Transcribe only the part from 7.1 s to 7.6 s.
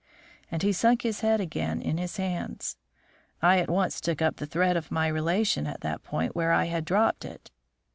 it.